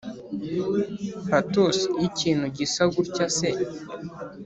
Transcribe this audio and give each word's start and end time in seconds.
patos 1.29 1.77
yikintu 2.01 2.45
gisa 2.57 2.83
gutya 2.93 3.25
se 3.37 3.49